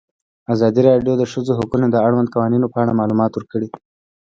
[0.53, 3.69] ازادي راډیو د د ښځو حقونه د اړونده قوانینو په اړه معلومات ورکړي.